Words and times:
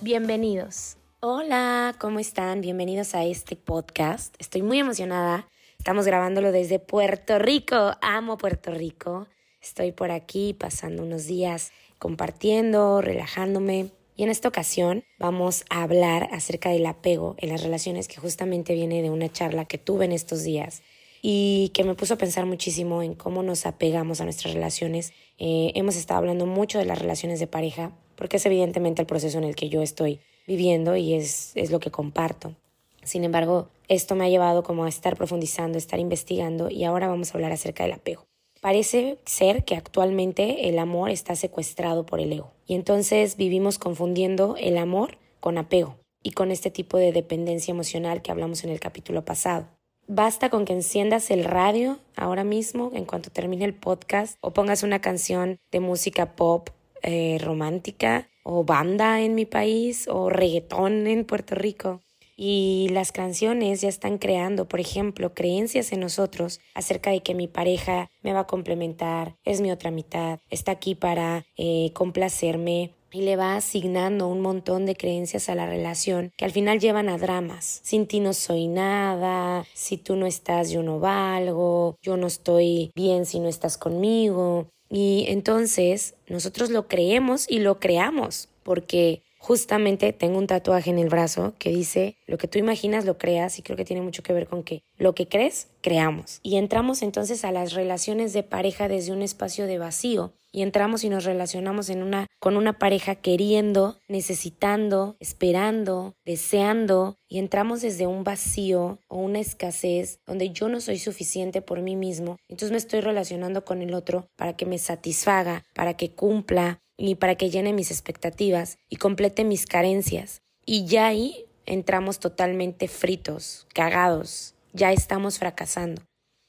bienvenidos. 0.00 0.96
Hola, 1.20 1.94
¿cómo 1.98 2.18
están? 2.18 2.60
Bienvenidos 2.60 3.14
a 3.14 3.24
este 3.24 3.56
podcast. 3.56 4.34
Estoy 4.38 4.62
muy 4.62 4.78
emocionada. 4.78 5.48
Estamos 5.78 6.06
grabándolo 6.06 6.52
desde 6.52 6.78
Puerto 6.78 7.38
Rico. 7.38 7.92
Amo 8.02 8.36
Puerto 8.36 8.72
Rico. 8.72 9.26
Estoy 9.62 9.92
por 9.92 10.10
aquí 10.10 10.54
pasando 10.54 11.02
unos 11.02 11.26
días 11.26 11.72
compartiendo, 11.98 13.00
relajándome. 13.00 13.90
Y 14.16 14.22
en 14.22 14.30
esta 14.30 14.48
ocasión 14.48 15.04
vamos 15.18 15.64
a 15.70 15.82
hablar 15.82 16.28
acerca 16.32 16.70
del 16.70 16.86
apego 16.86 17.34
en 17.38 17.50
las 17.50 17.62
relaciones 17.62 18.08
que 18.08 18.20
justamente 18.20 18.74
viene 18.74 19.02
de 19.02 19.10
una 19.10 19.30
charla 19.30 19.64
que 19.64 19.78
tuve 19.78 20.04
en 20.04 20.12
estos 20.12 20.42
días 20.42 20.82
y 21.22 21.70
que 21.74 21.84
me 21.84 21.94
puso 21.94 22.14
a 22.14 22.18
pensar 22.18 22.46
muchísimo 22.46 23.02
en 23.02 23.14
cómo 23.14 23.42
nos 23.42 23.66
apegamos 23.66 24.20
a 24.20 24.24
nuestras 24.24 24.54
relaciones. 24.54 25.12
Eh, 25.38 25.72
hemos 25.74 25.96
estado 25.96 26.18
hablando 26.18 26.46
mucho 26.46 26.78
de 26.78 26.84
las 26.84 26.98
relaciones 26.98 27.40
de 27.40 27.46
pareja 27.46 27.92
porque 28.16 28.38
es 28.38 28.46
evidentemente 28.46 29.02
el 29.02 29.06
proceso 29.06 29.38
en 29.38 29.44
el 29.44 29.56
que 29.56 29.68
yo 29.68 29.82
estoy 29.82 30.20
viviendo 30.46 30.96
y 30.96 31.14
es, 31.14 31.52
es 31.54 31.70
lo 31.70 31.80
que 31.80 31.90
comparto. 31.90 32.54
Sin 33.02 33.24
embargo, 33.24 33.68
esto 33.88 34.16
me 34.16 34.24
ha 34.24 34.28
llevado 34.28 34.62
como 34.62 34.84
a 34.84 34.88
estar 34.88 35.16
profundizando, 35.16 35.78
estar 35.78 36.00
investigando 36.00 36.70
y 36.70 36.84
ahora 36.84 37.08
vamos 37.08 37.30
a 37.30 37.34
hablar 37.34 37.52
acerca 37.52 37.84
del 37.84 37.92
apego. 37.92 38.26
Parece 38.60 39.18
ser 39.26 39.64
que 39.64 39.76
actualmente 39.76 40.68
el 40.68 40.78
amor 40.78 41.10
está 41.10 41.36
secuestrado 41.36 42.04
por 42.04 42.20
el 42.20 42.32
ego 42.32 42.52
y 42.66 42.74
entonces 42.74 43.36
vivimos 43.36 43.78
confundiendo 43.78 44.56
el 44.58 44.76
amor 44.78 45.18
con 45.40 45.58
apego 45.58 45.96
y 46.22 46.32
con 46.32 46.50
este 46.50 46.72
tipo 46.72 46.96
de 46.96 47.12
dependencia 47.12 47.70
emocional 47.70 48.22
que 48.22 48.32
hablamos 48.32 48.64
en 48.64 48.70
el 48.70 48.80
capítulo 48.80 49.24
pasado. 49.24 49.68
Basta 50.08 50.50
con 50.50 50.64
que 50.64 50.72
enciendas 50.72 51.30
el 51.30 51.44
radio 51.44 51.98
ahora 52.16 52.44
mismo 52.44 52.90
en 52.94 53.04
cuanto 53.04 53.30
termine 53.30 53.64
el 53.64 53.74
podcast 53.74 54.36
o 54.40 54.52
pongas 54.52 54.82
una 54.82 55.00
canción 55.00 55.58
de 55.70 55.80
música 55.80 56.34
pop 56.34 56.70
eh, 57.06 57.38
romántica 57.40 58.28
o 58.42 58.64
banda 58.64 59.22
en 59.22 59.34
mi 59.34 59.46
país 59.46 60.06
o 60.08 60.28
reggaetón 60.28 61.06
en 61.06 61.24
Puerto 61.24 61.54
Rico 61.54 62.02
y 62.36 62.88
las 62.90 63.12
canciones 63.12 63.80
ya 63.80 63.88
están 63.88 64.18
creando, 64.18 64.68
por 64.68 64.78
ejemplo, 64.78 65.32
creencias 65.32 65.92
en 65.92 66.00
nosotros 66.00 66.60
acerca 66.74 67.10
de 67.10 67.22
que 67.22 67.34
mi 67.34 67.48
pareja 67.48 68.10
me 68.22 68.34
va 68.34 68.40
a 68.40 68.46
complementar, 68.46 69.36
es 69.44 69.62
mi 69.62 69.70
otra 69.70 69.90
mitad, 69.90 70.38
está 70.50 70.72
aquí 70.72 70.94
para 70.94 71.46
eh, 71.56 71.92
complacerme, 71.94 72.92
y 73.12 73.22
le 73.22 73.36
va 73.36 73.56
asignando 73.56 74.28
un 74.28 74.42
montón 74.42 74.84
de 74.84 74.94
creencias 74.94 75.48
a 75.48 75.54
la 75.54 75.64
relación 75.64 76.32
que 76.36 76.44
al 76.44 76.50
final 76.50 76.80
llevan 76.80 77.08
a 77.08 77.16
dramas. 77.16 77.80
Sin 77.82 78.06
ti 78.06 78.20
no 78.20 78.34
soy 78.34 78.66
nada, 78.66 79.64
si 79.72 79.96
tú 79.96 80.16
no 80.16 80.26
estás 80.26 80.70
yo 80.70 80.82
no 80.82 81.00
valgo, 81.00 81.96
yo 82.02 82.18
no 82.18 82.26
estoy 82.26 82.90
bien 82.94 83.24
si 83.24 83.40
no 83.40 83.48
estás 83.48 83.78
conmigo. 83.78 84.68
Y 84.88 85.26
entonces 85.28 86.14
nosotros 86.28 86.70
lo 86.70 86.88
creemos 86.88 87.50
y 87.50 87.58
lo 87.58 87.78
creamos 87.78 88.48
porque 88.62 89.22
Justamente 89.46 90.12
tengo 90.12 90.38
un 90.38 90.48
tatuaje 90.48 90.90
en 90.90 90.98
el 90.98 91.08
brazo 91.08 91.54
que 91.60 91.70
dice, 91.70 92.16
lo 92.26 92.36
que 92.36 92.48
tú 92.48 92.58
imaginas 92.58 93.04
lo 93.04 93.16
creas 93.16 93.60
y 93.60 93.62
creo 93.62 93.76
que 93.76 93.84
tiene 93.84 94.02
mucho 94.02 94.24
que 94.24 94.32
ver 94.32 94.48
con 94.48 94.64
que 94.64 94.82
lo 94.98 95.14
que 95.14 95.28
crees, 95.28 95.68
creamos. 95.82 96.40
Y 96.42 96.56
entramos 96.56 97.00
entonces 97.00 97.44
a 97.44 97.52
las 97.52 97.72
relaciones 97.72 98.32
de 98.32 98.42
pareja 98.42 98.88
desde 98.88 99.12
un 99.12 99.22
espacio 99.22 99.68
de 99.68 99.78
vacío 99.78 100.32
y 100.56 100.62
entramos 100.62 101.04
y 101.04 101.10
nos 101.10 101.24
relacionamos 101.24 101.90
en 101.90 102.02
una, 102.02 102.28
con 102.40 102.56
una 102.56 102.78
pareja 102.78 103.14
queriendo, 103.14 103.98
necesitando, 104.08 105.18
esperando, 105.20 106.14
deseando 106.24 107.18
y 107.28 107.40
entramos 107.40 107.82
desde 107.82 108.06
un 108.06 108.24
vacío 108.24 108.98
o 109.06 109.18
una 109.18 109.38
escasez 109.38 110.18
donde 110.26 110.48
yo 110.48 110.70
no 110.70 110.80
soy 110.80 110.98
suficiente 110.98 111.60
por 111.60 111.82
mí 111.82 111.94
mismo. 111.94 112.38
Entonces 112.48 112.70
me 112.70 112.78
estoy 112.78 113.00
relacionando 113.02 113.66
con 113.66 113.82
el 113.82 113.92
otro 113.92 114.30
para 114.34 114.56
que 114.56 114.64
me 114.64 114.78
satisfaga, 114.78 115.62
para 115.74 115.92
que 115.92 116.12
cumpla, 116.12 116.80
y 116.96 117.16
para 117.16 117.34
que 117.34 117.50
llene 117.50 117.74
mis 117.74 117.90
expectativas 117.90 118.78
y 118.88 118.96
complete 118.96 119.44
mis 119.44 119.66
carencias. 119.66 120.40
Y 120.64 120.86
ya 120.86 121.08
ahí 121.08 121.44
entramos 121.66 122.20
totalmente 122.20 122.88
fritos, 122.88 123.66
cagados, 123.74 124.54
ya 124.72 124.92
estamos 124.92 125.38
fracasando. 125.38 126.00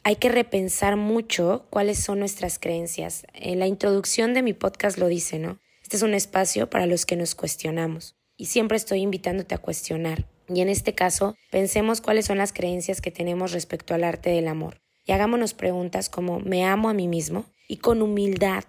Hay 0.07 0.15
que 0.15 0.29
repensar 0.29 0.95
mucho 0.95 1.65
cuáles 1.69 1.99
son 1.99 2.19
nuestras 2.19 2.59
creencias. 2.59 3.27
En 3.33 3.59
la 3.59 3.67
introducción 3.67 4.33
de 4.33 4.41
mi 4.41 4.53
podcast 4.53 4.97
lo 4.97 5.07
dice, 5.07 5.37
¿no? 5.37 5.59
Este 5.83 5.97
es 5.97 6.01
un 6.01 6.13
espacio 6.13 6.69
para 6.69 6.85
los 6.85 7.05
que 7.05 7.17
nos 7.17 7.35
cuestionamos. 7.35 8.15
Y 8.37 8.45
siempre 8.45 8.77
estoy 8.77 9.01
invitándote 9.01 9.53
a 9.53 9.57
cuestionar. 9.57 10.25
Y 10.47 10.61
en 10.61 10.69
este 10.69 10.95
caso, 10.95 11.35
pensemos 11.51 11.99
cuáles 11.99 12.25
son 12.25 12.37
las 12.37 12.53
creencias 12.53 13.01
que 13.01 13.11
tenemos 13.11 13.51
respecto 13.51 13.93
al 13.93 14.05
arte 14.05 14.29
del 14.29 14.47
amor. 14.47 14.79
Y 15.03 15.11
hagámonos 15.11 15.53
preguntas 15.53 16.07
como 16.07 16.39
¿me 16.39 16.63
amo 16.63 16.87
a 16.87 16.93
mí 16.93 17.09
mismo? 17.09 17.43
Y 17.67 17.79
con 17.79 18.01
humildad, 18.01 18.63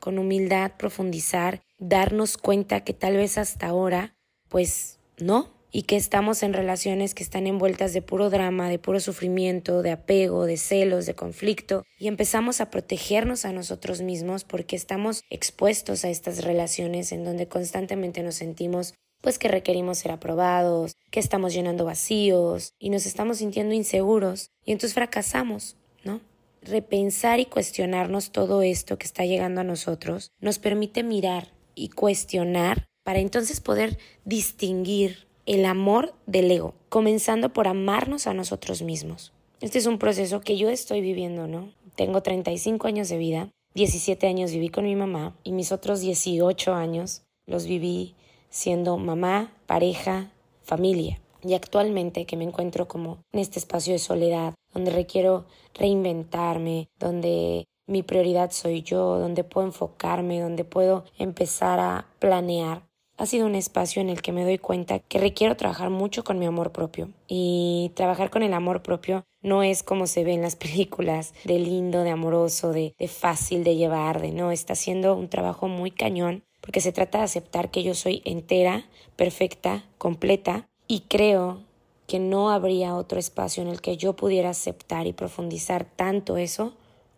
con 0.00 0.18
humildad 0.18 0.72
profundizar, 0.78 1.60
darnos 1.78 2.38
cuenta 2.38 2.82
que 2.82 2.94
tal 2.94 3.18
vez 3.18 3.36
hasta 3.36 3.66
ahora, 3.66 4.16
pues 4.48 5.00
no, 5.18 5.50
y 5.70 5.82
que 5.82 5.96
estamos 5.96 6.42
en 6.42 6.52
relaciones 6.52 7.14
que 7.14 7.22
están 7.22 7.46
envueltas 7.46 7.92
de 7.92 8.02
puro 8.02 8.30
drama, 8.30 8.68
de 8.68 8.78
puro 8.78 9.00
sufrimiento, 9.00 9.82
de 9.82 9.90
apego, 9.90 10.46
de 10.46 10.56
celos, 10.56 11.06
de 11.06 11.14
conflicto, 11.14 11.84
y 11.98 12.08
empezamos 12.08 12.60
a 12.60 12.70
protegernos 12.70 13.44
a 13.44 13.52
nosotros 13.52 14.00
mismos 14.00 14.44
porque 14.44 14.76
estamos 14.76 15.22
expuestos 15.30 16.04
a 16.04 16.10
estas 16.10 16.44
relaciones 16.44 17.12
en 17.12 17.24
donde 17.24 17.48
constantemente 17.48 18.22
nos 18.22 18.36
sentimos 18.36 18.94
pues 19.20 19.38
que 19.38 19.48
requerimos 19.48 19.98
ser 19.98 20.12
aprobados, 20.12 20.94
que 21.10 21.18
estamos 21.20 21.52
llenando 21.52 21.84
vacíos 21.84 22.72
y 22.78 22.90
nos 22.90 23.04
estamos 23.04 23.38
sintiendo 23.38 23.74
inseguros 23.74 24.50
y 24.64 24.72
entonces 24.72 24.94
fracasamos, 24.94 25.76
¿no? 26.04 26.20
repensar 26.62 27.40
y 27.40 27.46
cuestionarnos 27.46 28.30
todo 28.30 28.62
esto 28.62 28.98
que 28.98 29.06
está 29.06 29.24
llegando 29.24 29.60
a 29.60 29.64
nosotros 29.64 30.32
nos 30.40 30.58
permite 30.58 31.02
mirar 31.02 31.52
y 31.74 31.88
cuestionar 31.88 32.86
para 33.04 33.20
entonces 33.20 33.60
poder 33.60 33.98
distinguir 34.24 35.27
el 35.48 35.64
amor 35.64 36.12
del 36.26 36.50
ego, 36.50 36.74
comenzando 36.90 37.54
por 37.54 37.68
amarnos 37.68 38.26
a 38.26 38.34
nosotros 38.34 38.82
mismos. 38.82 39.32
Este 39.62 39.78
es 39.78 39.86
un 39.86 39.98
proceso 39.98 40.42
que 40.42 40.58
yo 40.58 40.68
estoy 40.68 41.00
viviendo, 41.00 41.48
¿no? 41.48 41.72
Tengo 41.96 42.22
35 42.22 42.86
años 42.86 43.08
de 43.08 43.16
vida, 43.16 43.48
17 43.74 44.26
años 44.26 44.52
viví 44.52 44.68
con 44.68 44.84
mi 44.84 44.94
mamá 44.94 45.34
y 45.44 45.52
mis 45.52 45.72
otros 45.72 46.00
18 46.00 46.74
años 46.74 47.22
los 47.46 47.66
viví 47.66 48.14
siendo 48.50 48.98
mamá, 48.98 49.54
pareja, 49.66 50.30
familia. 50.62 51.18
Y 51.42 51.54
actualmente 51.54 52.26
que 52.26 52.36
me 52.36 52.44
encuentro 52.44 52.86
como 52.86 53.22
en 53.32 53.40
este 53.40 53.58
espacio 53.58 53.94
de 53.94 54.00
soledad, 54.00 54.52
donde 54.74 54.90
requiero 54.90 55.46
reinventarme, 55.74 56.88
donde 56.98 57.64
mi 57.86 58.02
prioridad 58.02 58.50
soy 58.50 58.82
yo, 58.82 59.18
donde 59.18 59.44
puedo 59.44 59.66
enfocarme, 59.66 60.42
donde 60.42 60.64
puedo 60.64 61.04
empezar 61.18 61.80
a 61.80 62.06
planear. 62.18 62.87
Ha 63.18 63.26
sido 63.26 63.46
un 63.46 63.56
espacio 63.56 64.00
en 64.00 64.10
el 64.10 64.22
que 64.22 64.30
me 64.30 64.44
doy 64.44 64.58
cuenta 64.58 65.00
que 65.00 65.18
requiero 65.18 65.56
trabajar 65.56 65.90
mucho 65.90 66.22
con 66.22 66.38
mi 66.38 66.46
amor 66.46 66.70
propio. 66.70 67.10
Y 67.26 67.90
trabajar 67.94 68.30
con 68.30 68.44
el 68.44 68.54
amor 68.54 68.82
propio 68.82 69.24
no 69.42 69.64
es 69.64 69.82
como 69.82 70.06
se 70.06 70.22
ve 70.22 70.32
en 70.32 70.42
las 70.42 70.54
películas, 70.56 71.34
de 71.44 71.58
lindo, 71.58 72.04
de 72.04 72.10
amoroso, 72.10 72.72
de, 72.72 72.94
fácil 73.08 73.64
de 73.64 73.74
llevar, 73.74 74.22
de 74.22 74.30
no, 74.30 74.52
está 74.52 74.76
siendo 74.76 75.16
un 75.16 75.28
trabajo 75.28 75.66
muy 75.68 75.90
cañón 75.90 76.44
porque 76.60 76.80
se 76.80 76.92
trata 76.92 77.18
de 77.18 77.24
aceptar 77.24 77.70
que 77.70 77.82
yo 77.82 77.94
soy 77.94 78.22
entera, 78.24 78.84
perfecta, 79.16 79.84
completa 79.96 80.68
y 80.86 81.00
creo 81.00 81.62
que 82.06 82.18
no 82.18 82.50
habría 82.50 82.94
otro 82.94 83.18
espacio 83.18 83.62
en 83.62 83.68
el 83.68 83.80
que 83.80 83.96
yo 83.96 84.14
pudiera 84.14 84.50
aceptar 84.50 85.06
y 85.06 85.12
profundizar 85.12 85.84
tanto 85.84 86.36
eso 86.36 86.74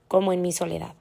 como 0.08 0.32
en 0.32 0.43
mi 0.43 0.52
soledad. 0.52 0.94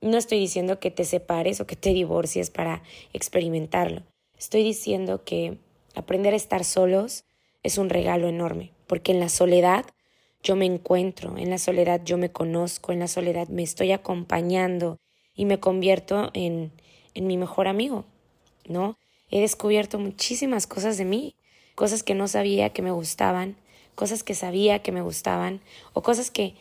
No 0.00 0.16
estoy 0.16 0.38
diciendo 0.38 0.80
que 0.80 0.90
te 0.90 1.04
separes 1.04 1.60
o 1.60 1.66
que 1.66 1.76
te 1.76 1.92
divorcies 1.92 2.50
para 2.50 2.82
experimentarlo. 3.12 4.02
Estoy 4.44 4.62
diciendo 4.62 5.24
que 5.24 5.56
aprender 5.94 6.34
a 6.34 6.36
estar 6.36 6.64
solos 6.64 7.24
es 7.62 7.78
un 7.78 7.88
regalo 7.88 8.28
enorme, 8.28 8.72
porque 8.86 9.10
en 9.10 9.18
la 9.18 9.30
soledad 9.30 9.86
yo 10.42 10.54
me 10.54 10.66
encuentro, 10.66 11.38
en 11.38 11.48
la 11.48 11.56
soledad 11.56 12.02
yo 12.04 12.18
me 12.18 12.30
conozco, 12.30 12.92
en 12.92 12.98
la 12.98 13.08
soledad 13.08 13.48
me 13.48 13.62
estoy 13.62 13.90
acompañando 13.92 14.98
y 15.34 15.46
me 15.46 15.60
convierto 15.60 16.30
en, 16.34 16.72
en 17.14 17.26
mi 17.26 17.38
mejor 17.38 17.68
amigo, 17.68 18.04
¿no? 18.68 18.98
He 19.30 19.40
descubierto 19.40 19.98
muchísimas 19.98 20.66
cosas 20.66 20.98
de 20.98 21.06
mí, 21.06 21.36
cosas 21.74 22.02
que 22.02 22.14
no 22.14 22.28
sabía 22.28 22.68
que 22.68 22.82
me 22.82 22.90
gustaban, 22.90 23.56
cosas 23.94 24.22
que 24.22 24.34
sabía 24.34 24.80
que 24.80 24.92
me 24.92 25.00
gustaban 25.00 25.62
o 25.94 26.02
cosas 26.02 26.30
que 26.30 26.54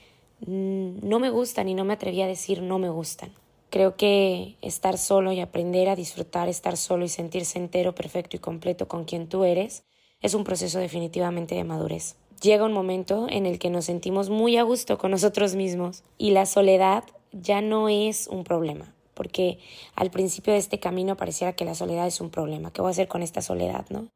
no 0.47 1.19
me 1.19 1.29
gustan 1.29 1.67
y 1.67 1.73
no 1.73 1.83
me 1.83 1.95
atreví 1.95 2.21
a 2.21 2.27
decir 2.27 2.61
no 2.61 2.79
me 2.79 2.89
gustan. 2.89 3.33
Creo 3.73 3.95
que 3.95 4.55
estar 4.61 4.99
solo 4.99 5.31
y 5.31 5.39
aprender 5.39 5.89
a 5.89 5.95
disfrutar 5.95 6.47
estar 6.47 6.77
solo 6.77 7.05
y 7.05 7.09
sentirse 7.09 7.57
entero, 7.57 7.95
perfecto 7.95 8.35
y 8.37 8.39
completo 8.39 8.87
con 8.87 9.03
quien 9.03 9.27
tú 9.27 9.45
eres 9.45 9.83
es 10.21 10.35
un 10.35 10.43
proceso 10.43 10.77
definitivamente 10.77 11.55
de 11.55 11.63
madurez. 11.63 12.15
Llega 12.39 12.65
un 12.65 12.71
momento 12.71 13.25
en 13.31 13.47
el 13.47 13.57
que 13.57 13.71
nos 13.71 13.85
sentimos 13.85 14.29
muy 14.29 14.57
a 14.57 14.61
gusto 14.61 14.99
con 14.99 15.09
nosotros 15.09 15.55
mismos 15.55 16.03
y 16.19 16.29
la 16.29 16.45
soledad 16.45 17.03
ya 17.31 17.61
no 17.61 17.89
es 17.89 18.27
un 18.27 18.43
problema, 18.43 18.93
porque 19.15 19.57
al 19.95 20.11
principio 20.11 20.53
de 20.53 20.59
este 20.59 20.79
camino 20.79 21.17
pareciera 21.17 21.55
que 21.55 21.65
la 21.65 21.73
soledad 21.73 22.05
es 22.05 22.21
un 22.21 22.29
problema. 22.29 22.69
¿Qué 22.69 22.81
voy 22.81 22.89
a 22.89 22.91
hacer 22.91 23.07
con 23.07 23.23
esta 23.23 23.41
soledad, 23.41 23.87
no? 23.89 24.07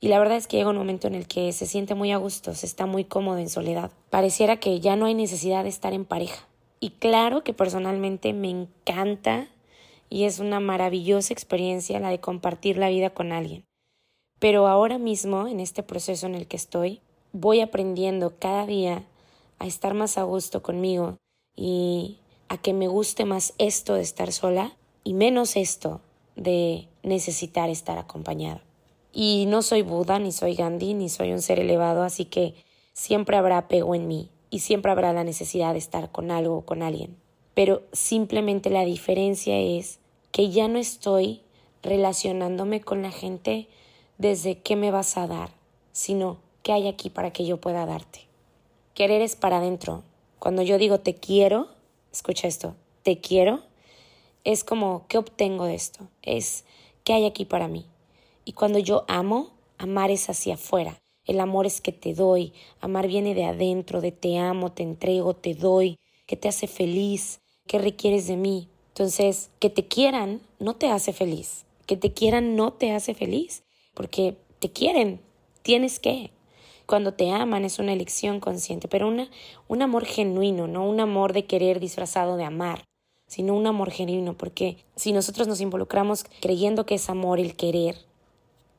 Y 0.00 0.08
la 0.08 0.18
verdad 0.18 0.36
es 0.36 0.48
que 0.48 0.56
llega 0.56 0.70
un 0.70 0.78
momento 0.78 1.06
en 1.06 1.14
el 1.14 1.28
que 1.28 1.52
se 1.52 1.66
siente 1.66 1.94
muy 1.94 2.10
a 2.10 2.16
gusto, 2.16 2.56
se 2.56 2.66
está 2.66 2.86
muy 2.86 3.04
cómodo 3.04 3.38
en 3.38 3.50
soledad. 3.50 3.92
Pareciera 4.10 4.58
que 4.58 4.80
ya 4.80 4.96
no 4.96 5.06
hay 5.06 5.14
necesidad 5.14 5.62
de 5.62 5.68
estar 5.68 5.92
en 5.92 6.06
pareja. 6.06 6.48
Y 6.80 6.90
claro 6.90 7.42
que 7.42 7.54
personalmente 7.54 8.32
me 8.32 8.50
encanta 8.50 9.48
y 10.10 10.24
es 10.24 10.38
una 10.38 10.60
maravillosa 10.60 11.32
experiencia 11.32 12.00
la 12.00 12.10
de 12.10 12.20
compartir 12.20 12.76
la 12.76 12.88
vida 12.88 13.10
con 13.10 13.32
alguien. 13.32 13.64
Pero 14.38 14.66
ahora 14.68 14.98
mismo, 14.98 15.48
en 15.48 15.60
este 15.60 15.82
proceso 15.82 16.26
en 16.26 16.34
el 16.34 16.46
que 16.46 16.56
estoy, 16.56 17.00
voy 17.32 17.60
aprendiendo 17.60 18.34
cada 18.38 18.66
día 18.66 19.04
a 19.58 19.66
estar 19.66 19.94
más 19.94 20.18
a 20.18 20.24
gusto 20.24 20.62
conmigo 20.62 21.16
y 21.56 22.18
a 22.48 22.58
que 22.58 22.74
me 22.74 22.88
guste 22.88 23.24
más 23.24 23.54
esto 23.58 23.94
de 23.94 24.02
estar 24.02 24.30
sola 24.32 24.76
y 25.04 25.14
menos 25.14 25.56
esto 25.56 26.00
de 26.36 26.86
necesitar 27.02 27.70
estar 27.70 27.98
acompañada. 27.98 28.62
Y 29.12 29.46
no 29.48 29.62
soy 29.62 29.80
Buda, 29.80 30.18
ni 30.18 30.30
soy 30.30 30.54
Gandhi, 30.54 30.92
ni 30.92 31.08
soy 31.08 31.32
un 31.32 31.40
ser 31.40 31.58
elevado, 31.58 32.02
así 32.02 32.26
que 32.26 32.54
siempre 32.92 33.38
habrá 33.38 33.56
apego 33.56 33.94
en 33.94 34.06
mí 34.06 34.28
y 34.50 34.60
siempre 34.60 34.92
habrá 34.92 35.12
la 35.12 35.24
necesidad 35.24 35.72
de 35.72 35.78
estar 35.78 36.12
con 36.12 36.30
algo 36.30 36.58
o 36.58 36.64
con 36.64 36.82
alguien. 36.82 37.16
Pero 37.54 37.82
simplemente 37.92 38.70
la 38.70 38.84
diferencia 38.84 39.58
es 39.58 39.98
que 40.30 40.50
ya 40.50 40.68
no 40.68 40.78
estoy 40.78 41.42
relacionándome 41.82 42.80
con 42.80 43.02
la 43.02 43.10
gente 43.10 43.68
desde 44.18 44.58
qué 44.58 44.76
me 44.76 44.90
vas 44.90 45.16
a 45.16 45.26
dar, 45.26 45.50
sino 45.92 46.38
qué 46.62 46.72
hay 46.72 46.88
aquí 46.88 47.10
para 47.10 47.32
que 47.32 47.46
yo 47.46 47.60
pueda 47.60 47.86
darte. 47.86 48.20
Querer 48.94 49.22
es 49.22 49.36
para 49.36 49.58
adentro. 49.58 50.02
Cuando 50.38 50.62
yo 50.62 50.78
digo 50.78 51.00
te 51.00 51.14
quiero, 51.14 51.68
escucha 52.12 52.48
esto, 52.48 52.74
te 53.02 53.20
quiero, 53.20 53.62
es 54.44 54.64
como 54.64 55.06
qué 55.08 55.18
obtengo 55.18 55.64
de 55.64 55.74
esto, 55.74 56.08
es 56.22 56.64
qué 57.04 57.14
hay 57.14 57.24
aquí 57.24 57.44
para 57.44 57.68
mí. 57.68 57.86
Y 58.44 58.52
cuando 58.52 58.78
yo 58.78 59.04
amo, 59.08 59.50
amar 59.78 60.10
es 60.10 60.28
hacia 60.28 60.54
afuera. 60.54 60.98
El 61.26 61.40
amor 61.40 61.66
es 61.66 61.80
que 61.80 61.92
te 61.92 62.14
doy. 62.14 62.52
Amar 62.80 63.08
viene 63.08 63.34
de 63.34 63.44
adentro, 63.44 64.00
de 64.00 64.12
te 64.12 64.38
amo, 64.38 64.72
te 64.72 64.82
entrego, 64.82 65.34
te 65.34 65.54
doy, 65.54 65.98
que 66.26 66.36
te 66.36 66.48
hace 66.48 66.66
feliz, 66.66 67.40
que 67.66 67.78
requieres 67.78 68.26
de 68.26 68.36
mí. 68.36 68.68
Entonces, 68.88 69.50
que 69.58 69.68
te 69.68 69.86
quieran 69.86 70.40
no 70.58 70.76
te 70.76 70.88
hace 70.90 71.12
feliz. 71.12 71.66
Que 71.86 71.96
te 71.96 72.12
quieran 72.12 72.56
no 72.56 72.72
te 72.72 72.92
hace 72.92 73.12
feliz. 73.12 73.64
Porque 73.92 74.36
te 74.60 74.70
quieren. 74.70 75.20
Tienes 75.62 75.98
que. 75.98 76.30
Cuando 76.86 77.14
te 77.14 77.32
aman 77.32 77.64
es 77.64 77.80
una 77.80 77.92
elección 77.92 78.38
consciente, 78.38 78.86
pero 78.86 79.08
una, 79.08 79.28
un 79.66 79.82
amor 79.82 80.04
genuino, 80.04 80.68
no 80.68 80.88
un 80.88 81.00
amor 81.00 81.32
de 81.32 81.44
querer 81.44 81.80
disfrazado 81.80 82.36
de 82.36 82.44
amar, 82.44 82.84
sino 83.26 83.54
un 83.54 83.66
amor 83.66 83.90
genuino, 83.90 84.34
porque 84.34 84.76
si 84.94 85.12
nosotros 85.12 85.48
nos 85.48 85.60
involucramos 85.60 86.24
creyendo 86.40 86.86
que 86.86 86.94
es 86.94 87.10
amor 87.10 87.40
el 87.40 87.56
querer, 87.56 87.96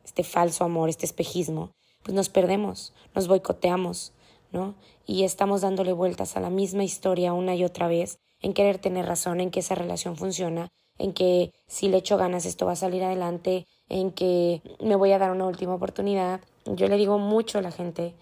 este 0.05 0.23
falso 0.23 0.63
amor, 0.63 0.87
este 0.87 1.05
espejismo, 1.05 1.71
pues 2.03 2.15
nos 2.15 2.29
perdemos, 2.29 2.93
nos 3.15 3.27
boicoteamos, 3.27 4.13
¿no? 4.51 4.75
Y 5.05 5.23
estamos 5.23 5.61
dándole 5.61 5.93
vueltas 5.93 6.37
a 6.37 6.39
la 6.39 6.49
misma 6.49 6.83
historia 6.83 7.33
una 7.33 7.55
y 7.55 7.63
otra 7.63 7.87
vez, 7.87 8.19
en 8.41 8.53
querer 8.53 8.77
tener 8.77 9.05
razón, 9.05 9.41
en 9.41 9.51
que 9.51 9.61
esa 9.61 9.75
relación 9.75 10.15
funciona, 10.15 10.69
en 10.97 11.13
que 11.13 11.51
si 11.67 11.89
le 11.89 11.97
echo 11.97 12.17
ganas 12.17 12.45
esto 12.45 12.65
va 12.65 12.73
a 12.73 12.77
salir 12.77 13.03
adelante, 13.03 13.67
en 13.89 14.11
que 14.11 14.61
me 14.79 14.95
voy 14.95 15.11
a 15.11 15.19
dar 15.19 15.31
una 15.31 15.45
última 15.45 15.75
oportunidad. 15.75 16.41
Yo 16.65 16.87
le 16.87 16.97
digo 16.97 17.19
mucho 17.19 17.59
a 17.59 17.61
la 17.61 17.71
gente, 17.71 18.13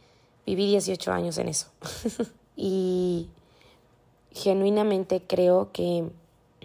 viví 0.46 0.68
18 0.68 1.12
años 1.12 1.38
en 1.38 1.48
eso. 1.48 1.68
y 2.56 3.30
genuinamente 4.32 5.22
creo 5.26 5.72
que 5.72 6.10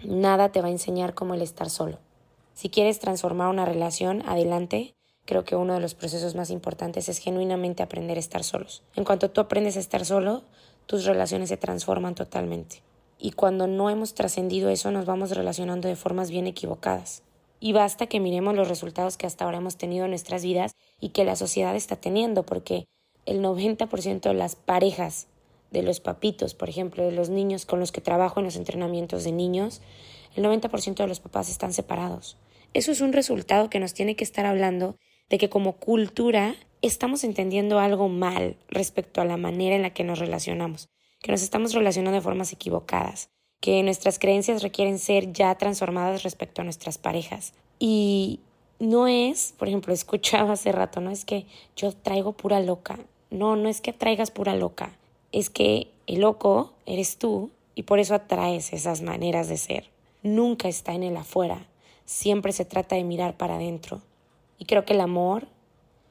nada 0.03 0.51
te 0.51 0.61
va 0.61 0.67
a 0.67 0.71
enseñar 0.71 1.13
cómo 1.13 1.33
el 1.33 1.41
estar 1.41 1.69
solo. 1.69 1.99
Si 2.53 2.69
quieres 2.69 2.99
transformar 2.99 3.47
una 3.47 3.65
relación, 3.65 4.23
adelante, 4.27 4.93
creo 5.25 5.43
que 5.43 5.55
uno 5.55 5.73
de 5.73 5.79
los 5.79 5.95
procesos 5.95 6.35
más 6.35 6.49
importantes 6.49 7.09
es 7.09 7.19
genuinamente 7.19 7.83
aprender 7.83 8.17
a 8.17 8.19
estar 8.19 8.43
solos. 8.43 8.83
En 8.95 9.03
cuanto 9.03 9.29
tú 9.29 9.41
aprendes 9.41 9.77
a 9.77 9.79
estar 9.79 10.05
solo, 10.05 10.43
tus 10.85 11.05
relaciones 11.05 11.49
se 11.49 11.57
transforman 11.57 12.15
totalmente. 12.15 12.83
Y 13.17 13.31
cuando 13.31 13.67
no 13.67 13.89
hemos 13.89 14.13
trascendido 14.13 14.69
eso, 14.69 14.91
nos 14.91 15.05
vamos 15.05 15.31
relacionando 15.31 15.87
de 15.87 15.95
formas 15.95 16.31
bien 16.31 16.47
equivocadas. 16.47 17.23
Y 17.59 17.73
basta 17.73 18.07
que 18.07 18.19
miremos 18.19 18.55
los 18.55 18.67
resultados 18.67 19.17
que 19.17 19.27
hasta 19.27 19.45
ahora 19.45 19.59
hemos 19.59 19.77
tenido 19.77 20.05
en 20.05 20.11
nuestras 20.11 20.43
vidas 20.43 20.73
y 20.99 21.09
que 21.09 21.23
la 21.23 21.35
sociedad 21.35 21.75
está 21.75 21.95
teniendo, 21.95 22.43
porque 22.43 22.87
el 23.27 23.41
90% 23.41 24.21
de 24.21 24.33
las 24.33 24.55
parejas 24.55 25.27
de 25.69 25.83
los 25.83 25.99
papitos, 25.99 26.55
por 26.55 26.69
ejemplo, 26.69 27.03
de 27.03 27.11
los 27.11 27.29
niños 27.29 27.65
con 27.65 27.79
los 27.79 27.91
que 27.91 28.01
trabajo 28.01 28.39
en 28.39 28.45
los 28.45 28.55
entrenamientos 28.55 29.23
de 29.23 29.31
niños, 29.31 29.81
el 30.35 30.43
90% 30.43 30.95
de 30.95 31.07
los 31.07 31.19
papás 31.19 31.49
están 31.49 31.73
separados. 31.73 32.37
Eso 32.73 32.91
es 32.91 33.01
un 33.01 33.13
resultado 33.13 33.69
que 33.69 33.79
nos 33.79 33.93
tiene 33.93 34.15
que 34.15 34.23
estar 34.23 34.45
hablando 34.45 34.95
de 35.31 35.37
que 35.37 35.49
como 35.49 35.77
cultura 35.77 36.55
estamos 36.81 37.23
entendiendo 37.23 37.79
algo 37.79 38.09
mal 38.09 38.57
respecto 38.67 39.21
a 39.21 39.25
la 39.25 39.37
manera 39.37 39.77
en 39.77 39.81
la 39.81 39.93
que 39.93 40.03
nos 40.03 40.19
relacionamos, 40.19 40.89
que 41.21 41.31
nos 41.31 41.41
estamos 41.41 41.73
relacionando 41.73 42.15
de 42.15 42.21
formas 42.21 42.51
equivocadas, 42.51 43.29
que 43.61 43.81
nuestras 43.81 44.19
creencias 44.19 44.61
requieren 44.61 44.99
ser 44.99 45.31
ya 45.31 45.55
transformadas 45.55 46.23
respecto 46.23 46.61
a 46.61 46.65
nuestras 46.65 46.97
parejas. 46.97 47.53
Y 47.79 48.41
no 48.77 49.07
es, 49.07 49.53
por 49.57 49.69
ejemplo, 49.69 49.93
escuchaba 49.93 50.53
hace 50.53 50.73
rato, 50.73 50.99
no 50.99 51.11
es 51.11 51.23
que 51.23 51.45
yo 51.77 51.93
traigo 51.93 52.33
pura 52.33 52.59
loca. 52.59 52.99
No, 53.29 53.55
no 53.55 53.69
es 53.69 53.79
que 53.79 53.93
traigas 53.93 54.31
pura 54.31 54.55
loca. 54.55 54.97
Es 55.31 55.49
que 55.49 55.87
el 56.07 56.19
loco 56.19 56.73
eres 56.85 57.17
tú 57.17 57.51
y 57.73 57.83
por 57.83 57.99
eso 57.99 58.15
atraes 58.15 58.73
esas 58.73 59.01
maneras 59.01 59.47
de 59.47 59.55
ser. 59.55 59.91
Nunca 60.23 60.67
está 60.67 60.93
en 60.93 61.03
el 61.03 61.15
afuera. 61.15 61.69
Siempre 62.03 62.51
se 62.51 62.65
trata 62.65 62.97
de 62.97 63.05
mirar 63.05 63.37
para 63.37 63.55
adentro. 63.55 64.01
Y 64.61 64.65
creo 64.65 64.85
que 64.85 64.93
el 64.93 65.01
amor 65.01 65.47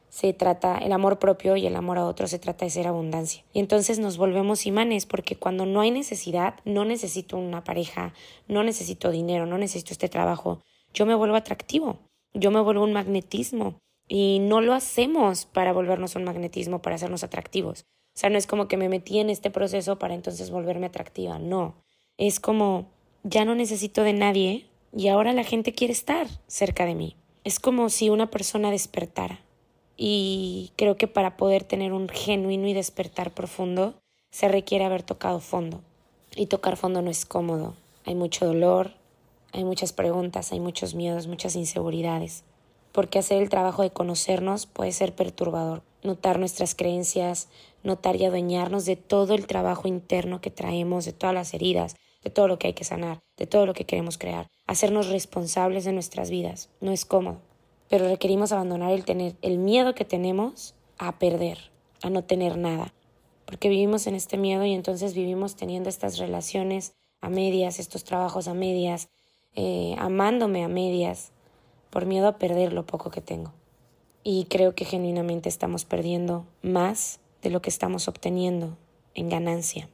se 0.08 0.32
trata, 0.32 0.76
el 0.78 0.90
amor 0.90 1.20
propio 1.20 1.54
y 1.54 1.68
el 1.68 1.76
amor 1.76 1.98
a 1.98 2.04
otro 2.04 2.26
se 2.26 2.40
trata 2.40 2.64
de 2.64 2.72
ser 2.72 2.88
abundancia. 2.88 3.44
Y 3.52 3.60
entonces 3.60 4.00
nos 4.00 4.16
volvemos 4.16 4.66
imanes 4.66 5.06
porque 5.06 5.36
cuando 5.36 5.66
no 5.66 5.80
hay 5.80 5.92
necesidad, 5.92 6.56
no 6.64 6.84
necesito 6.84 7.36
una 7.36 7.62
pareja, 7.62 8.12
no 8.48 8.64
necesito 8.64 9.12
dinero, 9.12 9.46
no 9.46 9.56
necesito 9.56 9.92
este 9.92 10.08
trabajo, 10.08 10.64
yo 10.92 11.06
me 11.06 11.14
vuelvo 11.14 11.36
atractivo, 11.36 12.00
yo 12.34 12.50
me 12.50 12.60
vuelvo 12.60 12.82
un 12.82 12.92
magnetismo. 12.92 13.78
Y 14.08 14.40
no 14.40 14.60
lo 14.60 14.74
hacemos 14.74 15.44
para 15.44 15.72
volvernos 15.72 16.16
un 16.16 16.24
magnetismo, 16.24 16.82
para 16.82 16.96
hacernos 16.96 17.22
atractivos. 17.22 17.82
O 18.16 18.18
sea, 18.18 18.30
no 18.30 18.38
es 18.38 18.48
como 18.48 18.66
que 18.66 18.76
me 18.76 18.88
metí 18.88 19.20
en 19.20 19.30
este 19.30 19.52
proceso 19.52 20.00
para 20.00 20.14
entonces 20.14 20.50
volverme 20.50 20.86
atractiva, 20.86 21.38
no. 21.38 21.76
Es 22.16 22.40
como, 22.40 22.90
ya 23.22 23.44
no 23.44 23.54
necesito 23.54 24.02
de 24.02 24.12
nadie 24.12 24.66
y 24.92 25.06
ahora 25.06 25.32
la 25.32 25.44
gente 25.44 25.72
quiere 25.72 25.92
estar 25.92 26.26
cerca 26.48 26.84
de 26.84 26.96
mí. 26.96 27.16
Es 27.42 27.58
como 27.58 27.88
si 27.88 28.10
una 28.10 28.30
persona 28.30 28.70
despertara. 28.70 29.40
Y 29.96 30.72
creo 30.76 30.96
que 30.96 31.06
para 31.06 31.36
poder 31.38 31.64
tener 31.64 31.92
un 31.92 32.08
genuino 32.08 32.68
y 32.68 32.74
despertar 32.74 33.32
profundo, 33.32 33.94
se 34.30 34.48
requiere 34.48 34.84
haber 34.84 35.02
tocado 35.02 35.40
fondo. 35.40 35.80
Y 36.36 36.46
tocar 36.46 36.76
fondo 36.76 37.00
no 37.00 37.10
es 37.10 37.24
cómodo. 37.24 37.74
Hay 38.04 38.14
mucho 38.14 38.46
dolor, 38.46 38.92
hay 39.52 39.64
muchas 39.64 39.92
preguntas, 39.92 40.52
hay 40.52 40.60
muchos 40.60 40.94
miedos, 40.94 41.26
muchas 41.26 41.56
inseguridades. 41.56 42.44
porque 42.92 43.20
hacer 43.20 43.40
el 43.40 43.48
trabajo 43.48 43.82
de 43.82 43.90
conocernos 43.90 44.66
puede 44.66 44.92
ser 44.92 45.14
perturbador. 45.14 45.82
Notar 46.02 46.38
nuestras 46.38 46.74
creencias, 46.74 47.48
notar 47.82 48.16
y 48.16 48.24
adueñarnos 48.24 48.84
de 48.84 48.96
todo 48.96 49.34
el 49.34 49.46
trabajo 49.46 49.86
interno 49.86 50.40
que 50.40 50.50
traemos, 50.50 51.04
de 51.04 51.12
todas 51.12 51.34
las 51.34 51.54
heridas, 51.54 51.94
de 52.24 52.30
todo 52.30 52.48
lo 52.48 52.58
que 52.58 52.68
hay 52.68 52.72
que 52.74 52.84
sanar, 52.84 53.20
de 53.36 53.46
todo 53.46 53.66
lo 53.66 53.74
que 53.74 53.86
queremos 53.86 54.18
crear. 54.18 54.48
Hacernos 54.70 55.08
responsables 55.08 55.82
de 55.82 55.90
nuestras 55.90 56.30
vidas. 56.30 56.68
No 56.80 56.92
es 56.92 57.04
cómodo, 57.04 57.40
pero 57.88 58.06
requerimos 58.06 58.52
abandonar 58.52 58.92
el 58.92 59.04
tener 59.04 59.34
el 59.42 59.58
miedo 59.58 59.96
que 59.96 60.04
tenemos 60.04 60.76
a 60.96 61.18
perder, 61.18 61.72
a 62.02 62.08
no 62.08 62.22
tener 62.22 62.56
nada, 62.56 62.94
porque 63.46 63.68
vivimos 63.68 64.06
en 64.06 64.14
este 64.14 64.36
miedo 64.36 64.64
y 64.64 64.72
entonces 64.72 65.12
vivimos 65.12 65.56
teniendo 65.56 65.88
estas 65.88 66.18
relaciones 66.18 66.92
a 67.20 67.28
medias, 67.28 67.80
estos 67.80 68.04
trabajos 68.04 68.46
a 68.46 68.54
medias, 68.54 69.08
eh, 69.56 69.96
amándome 69.98 70.62
a 70.62 70.68
medias, 70.68 71.32
por 71.90 72.06
miedo 72.06 72.28
a 72.28 72.38
perder 72.38 72.72
lo 72.72 72.86
poco 72.86 73.10
que 73.10 73.20
tengo. 73.20 73.52
Y 74.22 74.44
creo 74.44 74.76
que 74.76 74.84
genuinamente 74.84 75.48
estamos 75.48 75.84
perdiendo 75.84 76.46
más 76.62 77.18
de 77.42 77.50
lo 77.50 77.60
que 77.60 77.70
estamos 77.70 78.06
obteniendo 78.06 78.78
en 79.14 79.30
ganancia. 79.30 79.88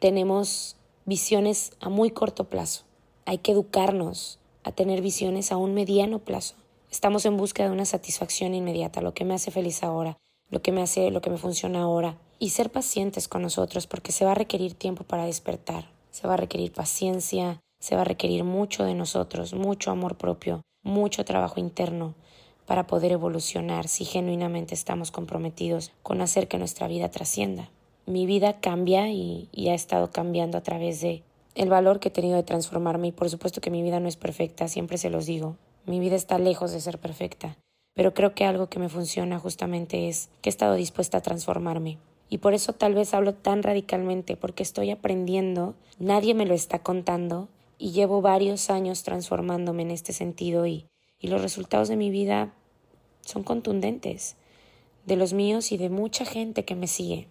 Tenemos 0.00 0.76
visiones 1.06 1.72
a 1.80 1.88
muy 1.88 2.10
corto 2.10 2.50
plazo. 2.50 2.84
Hay 3.32 3.38
que 3.38 3.52
educarnos 3.52 4.38
a 4.62 4.72
tener 4.72 5.00
visiones 5.00 5.52
a 5.52 5.56
un 5.56 5.72
mediano 5.72 6.18
plazo. 6.18 6.54
Estamos 6.90 7.24
en 7.24 7.38
busca 7.38 7.64
de 7.64 7.70
una 7.70 7.86
satisfacción 7.86 8.54
inmediata, 8.54 9.00
lo 9.00 9.14
que 9.14 9.24
me 9.24 9.32
hace 9.32 9.50
feliz 9.50 9.82
ahora, 9.82 10.18
lo 10.50 10.60
que 10.60 10.70
me 10.70 10.82
hace, 10.82 11.10
lo 11.10 11.22
que 11.22 11.30
me 11.30 11.38
funciona 11.38 11.80
ahora, 11.80 12.18
y 12.38 12.50
ser 12.50 12.70
pacientes 12.70 13.28
con 13.28 13.40
nosotros 13.40 13.86
porque 13.86 14.12
se 14.12 14.26
va 14.26 14.32
a 14.32 14.34
requerir 14.34 14.74
tiempo 14.74 15.04
para 15.04 15.24
despertar, 15.24 15.90
se 16.10 16.28
va 16.28 16.34
a 16.34 16.36
requerir 16.36 16.74
paciencia, 16.74 17.58
se 17.80 17.94
va 17.94 18.02
a 18.02 18.04
requerir 18.04 18.44
mucho 18.44 18.84
de 18.84 18.92
nosotros, 18.92 19.54
mucho 19.54 19.90
amor 19.90 20.18
propio, 20.18 20.60
mucho 20.82 21.24
trabajo 21.24 21.58
interno 21.58 22.14
para 22.66 22.86
poder 22.86 23.12
evolucionar 23.12 23.88
si 23.88 24.04
genuinamente 24.04 24.74
estamos 24.74 25.10
comprometidos 25.10 25.90
con 26.02 26.20
hacer 26.20 26.48
que 26.48 26.58
nuestra 26.58 26.86
vida 26.86 27.10
trascienda. 27.10 27.70
Mi 28.04 28.26
vida 28.26 28.60
cambia 28.60 29.08
y, 29.08 29.48
y 29.52 29.68
ha 29.68 29.74
estado 29.74 30.10
cambiando 30.10 30.58
a 30.58 30.62
través 30.62 31.00
de 31.00 31.22
el 31.54 31.68
valor 31.68 32.00
que 32.00 32.08
he 32.08 32.12
tenido 32.12 32.36
de 32.36 32.42
transformarme 32.42 33.08
y 33.08 33.12
por 33.12 33.28
supuesto 33.28 33.60
que 33.60 33.70
mi 33.70 33.82
vida 33.82 34.00
no 34.00 34.08
es 34.08 34.16
perfecta, 34.16 34.68
siempre 34.68 34.98
se 34.98 35.10
los 35.10 35.26
digo. 35.26 35.56
Mi 35.84 36.00
vida 36.00 36.16
está 36.16 36.38
lejos 36.38 36.72
de 36.72 36.80
ser 36.80 36.98
perfecta, 36.98 37.56
pero 37.94 38.14
creo 38.14 38.34
que 38.34 38.44
algo 38.44 38.68
que 38.68 38.78
me 38.78 38.88
funciona 38.88 39.38
justamente 39.38 40.08
es 40.08 40.30
que 40.40 40.48
he 40.48 40.52
estado 40.52 40.74
dispuesta 40.74 41.18
a 41.18 41.22
transformarme. 41.22 41.98
Y 42.28 42.38
por 42.38 42.54
eso 42.54 42.72
tal 42.72 42.94
vez 42.94 43.12
hablo 43.12 43.34
tan 43.34 43.62
radicalmente, 43.62 44.36
porque 44.36 44.62
estoy 44.62 44.90
aprendiendo, 44.90 45.74
nadie 45.98 46.34
me 46.34 46.46
lo 46.46 46.54
está 46.54 46.78
contando, 46.78 47.48
y 47.76 47.90
llevo 47.90 48.22
varios 48.22 48.70
años 48.70 49.02
transformándome 49.02 49.82
en 49.82 49.90
este 49.90 50.12
sentido 50.12 50.66
y, 50.66 50.86
y 51.18 51.26
los 51.26 51.42
resultados 51.42 51.88
de 51.88 51.96
mi 51.96 52.10
vida 52.10 52.54
son 53.22 53.42
contundentes, 53.42 54.36
de 55.04 55.16
los 55.16 55.32
míos 55.32 55.72
y 55.72 55.78
de 55.78 55.90
mucha 55.90 56.24
gente 56.24 56.64
que 56.64 56.76
me 56.76 56.86
sigue 56.86 57.26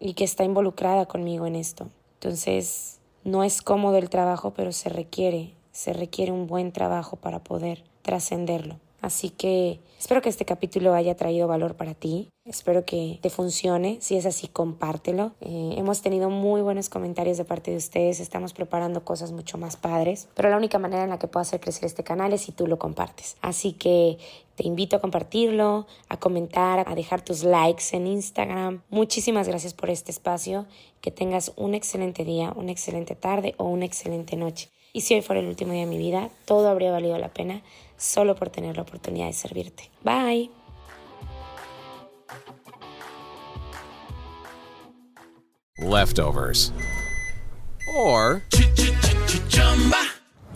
y 0.00 0.14
que 0.14 0.24
está 0.24 0.42
involucrada 0.42 1.06
conmigo 1.06 1.46
en 1.46 1.54
esto. 1.54 1.88
Entonces, 2.14 2.98
no 3.24 3.44
es 3.44 3.62
cómodo 3.62 3.98
el 3.98 4.10
trabajo, 4.10 4.52
pero 4.54 4.72
se 4.72 4.88
requiere, 4.88 5.52
se 5.72 5.92
requiere 5.92 6.32
un 6.32 6.46
buen 6.46 6.72
trabajo 6.72 7.16
para 7.16 7.38
poder 7.38 7.84
trascenderlo. 8.02 8.76
Así 9.02 9.30
que 9.30 9.80
espero 9.98 10.22
que 10.22 10.28
este 10.28 10.44
capítulo 10.44 10.94
haya 10.94 11.16
traído 11.16 11.48
valor 11.48 11.74
para 11.74 11.92
ti. 11.92 12.30
Espero 12.44 12.84
que 12.84 13.18
te 13.20 13.30
funcione. 13.30 13.98
Si 14.00 14.16
es 14.16 14.26
así, 14.26 14.46
compártelo. 14.46 15.32
Eh, 15.40 15.74
hemos 15.76 16.02
tenido 16.02 16.30
muy 16.30 16.62
buenos 16.62 16.88
comentarios 16.88 17.36
de 17.36 17.44
parte 17.44 17.72
de 17.72 17.78
ustedes. 17.78 18.20
Estamos 18.20 18.52
preparando 18.52 19.04
cosas 19.04 19.32
mucho 19.32 19.58
más 19.58 19.76
padres. 19.76 20.28
Pero 20.34 20.50
la 20.50 20.56
única 20.56 20.78
manera 20.78 21.02
en 21.02 21.10
la 21.10 21.18
que 21.18 21.26
puedo 21.26 21.42
hacer 21.42 21.58
crecer 21.58 21.86
este 21.86 22.04
canal 22.04 22.32
es 22.32 22.42
si 22.42 22.52
tú 22.52 22.68
lo 22.68 22.78
compartes. 22.78 23.36
Así 23.42 23.72
que 23.72 24.18
te 24.54 24.64
invito 24.66 24.94
a 24.94 25.00
compartirlo, 25.00 25.88
a 26.08 26.16
comentar, 26.20 26.88
a 26.88 26.94
dejar 26.94 27.22
tus 27.22 27.42
likes 27.42 27.86
en 27.90 28.06
Instagram. 28.06 28.82
Muchísimas 28.88 29.48
gracias 29.48 29.74
por 29.74 29.90
este 29.90 30.12
espacio. 30.12 30.66
Que 31.00 31.10
tengas 31.10 31.52
un 31.56 31.74
excelente 31.74 32.24
día, 32.24 32.52
una 32.54 32.70
excelente 32.70 33.16
tarde 33.16 33.56
o 33.56 33.64
una 33.64 33.84
excelente 33.84 34.36
noche. 34.36 34.70
Y 34.94 35.00
si 35.00 35.14
hoy 35.14 35.22
fuera 35.22 35.40
el 35.40 35.48
último 35.48 35.72
día 35.72 35.82
de 35.82 35.86
mi 35.86 35.96
vida, 35.96 36.28
todo 36.44 36.68
habría 36.68 36.90
valido 36.90 37.16
la 37.18 37.28
pena 37.28 37.62
solo 37.96 38.36
por 38.36 38.50
tener 38.50 38.76
la 38.76 38.82
oportunidad 38.82 39.26
de 39.26 39.32
servirte. 39.32 39.90
Bye. 40.02 40.50
Leftovers. 45.78 46.72
Or 47.96 48.42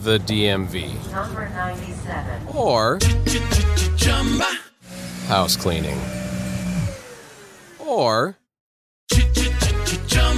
the 0.05 0.19
DMV. 0.19 0.93
Number 1.11 1.49
97. 1.51 2.47
Or 2.55 2.99
house 5.29 5.57
cleaning. 5.57 5.99
Or 7.81 8.37